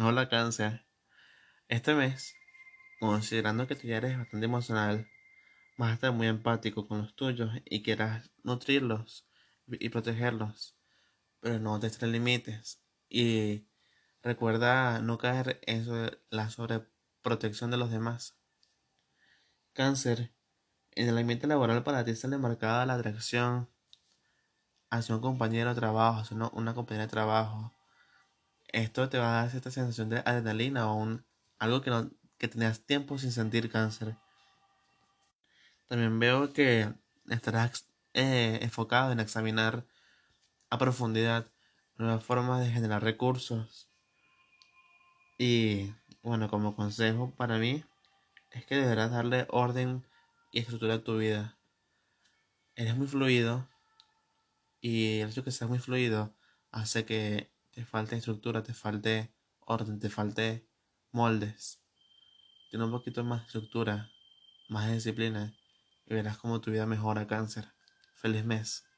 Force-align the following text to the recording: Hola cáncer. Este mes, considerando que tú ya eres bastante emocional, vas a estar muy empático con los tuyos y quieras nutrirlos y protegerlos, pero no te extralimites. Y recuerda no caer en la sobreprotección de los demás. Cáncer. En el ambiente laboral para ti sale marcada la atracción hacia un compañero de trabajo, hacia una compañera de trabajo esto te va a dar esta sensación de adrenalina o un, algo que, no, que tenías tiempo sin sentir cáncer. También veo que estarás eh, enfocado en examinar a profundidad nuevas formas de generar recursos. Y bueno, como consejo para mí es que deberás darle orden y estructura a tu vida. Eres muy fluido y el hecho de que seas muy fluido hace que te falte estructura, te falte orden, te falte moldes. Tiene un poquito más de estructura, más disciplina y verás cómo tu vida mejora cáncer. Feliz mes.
Hola 0.00 0.30
cáncer. 0.30 0.86
Este 1.68 1.94
mes, 1.94 2.34
considerando 2.98 3.66
que 3.66 3.76
tú 3.76 3.88
ya 3.88 3.98
eres 3.98 4.16
bastante 4.16 4.46
emocional, 4.46 5.06
vas 5.76 5.90
a 5.90 5.94
estar 5.94 6.12
muy 6.12 6.28
empático 6.28 6.88
con 6.88 7.02
los 7.02 7.14
tuyos 7.14 7.50
y 7.66 7.82
quieras 7.82 8.30
nutrirlos 8.42 9.28
y 9.66 9.90
protegerlos, 9.90 10.78
pero 11.40 11.58
no 11.58 11.78
te 11.78 11.88
extralimites. 11.88 12.80
Y 13.10 13.68
recuerda 14.22 15.00
no 15.00 15.18
caer 15.18 15.60
en 15.66 15.86
la 16.30 16.48
sobreprotección 16.48 17.70
de 17.70 17.76
los 17.76 17.90
demás. 17.90 18.38
Cáncer. 19.74 20.32
En 20.92 21.06
el 21.06 21.18
ambiente 21.18 21.46
laboral 21.46 21.84
para 21.84 22.02
ti 22.02 22.16
sale 22.16 22.38
marcada 22.38 22.86
la 22.86 22.94
atracción 22.94 23.68
hacia 24.88 25.14
un 25.14 25.20
compañero 25.20 25.68
de 25.68 25.80
trabajo, 25.80 26.20
hacia 26.20 26.36
una 26.54 26.74
compañera 26.74 27.04
de 27.04 27.10
trabajo 27.10 27.74
esto 28.72 29.08
te 29.08 29.18
va 29.18 29.40
a 29.40 29.44
dar 29.44 29.56
esta 29.56 29.70
sensación 29.70 30.08
de 30.08 30.18
adrenalina 30.18 30.90
o 30.90 30.96
un, 30.96 31.24
algo 31.58 31.82
que, 31.82 31.90
no, 31.90 32.10
que 32.38 32.48
tenías 32.48 32.84
tiempo 32.84 33.18
sin 33.18 33.32
sentir 33.32 33.70
cáncer. 33.70 34.16
También 35.88 36.18
veo 36.18 36.52
que 36.52 36.92
estarás 37.28 37.86
eh, 38.14 38.58
enfocado 38.62 39.12
en 39.12 39.20
examinar 39.20 39.86
a 40.70 40.78
profundidad 40.78 41.46
nuevas 41.96 42.24
formas 42.24 42.64
de 42.64 42.72
generar 42.72 43.02
recursos. 43.02 43.90
Y 45.38 45.92
bueno, 46.22 46.48
como 46.48 46.74
consejo 46.74 47.34
para 47.36 47.58
mí 47.58 47.84
es 48.50 48.64
que 48.64 48.76
deberás 48.76 49.10
darle 49.10 49.46
orden 49.50 50.06
y 50.50 50.60
estructura 50.60 50.94
a 50.94 51.04
tu 51.04 51.18
vida. 51.18 51.58
Eres 52.74 52.96
muy 52.96 53.06
fluido 53.06 53.68
y 54.80 55.20
el 55.20 55.30
hecho 55.30 55.42
de 55.42 55.44
que 55.44 55.50
seas 55.50 55.68
muy 55.68 55.78
fluido 55.78 56.34
hace 56.70 57.04
que 57.04 57.51
te 57.72 57.84
falte 57.84 58.16
estructura, 58.16 58.62
te 58.62 58.74
falte 58.74 59.34
orden, 59.60 59.98
te 59.98 60.10
falte 60.10 60.68
moldes. 61.10 61.80
Tiene 62.70 62.84
un 62.84 62.90
poquito 62.90 63.24
más 63.24 63.40
de 63.40 63.46
estructura, 63.46 64.10
más 64.68 64.90
disciplina 64.92 65.54
y 66.06 66.14
verás 66.14 66.38
cómo 66.38 66.60
tu 66.60 66.70
vida 66.70 66.86
mejora 66.86 67.26
cáncer. 67.26 67.72
Feliz 68.14 68.44
mes. 68.44 68.91